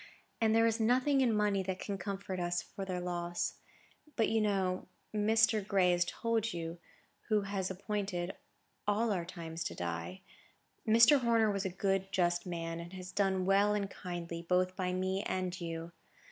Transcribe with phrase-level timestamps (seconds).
[0.41, 3.59] and there is nothing in money that can comfort us for their loss.
[4.15, 5.63] But you know—Mr.
[5.67, 8.33] Gray has told you—who has appointed
[8.87, 10.21] all our times to die.
[10.87, 11.19] Mr.
[11.19, 15.21] Horner was a good, just man; and has done well and kindly, both by me
[15.21, 15.91] and you.